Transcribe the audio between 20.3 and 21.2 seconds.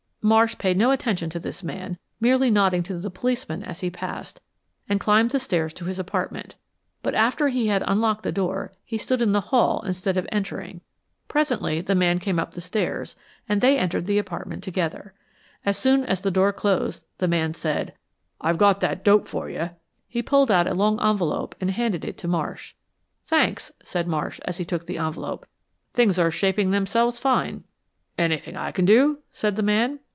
out a long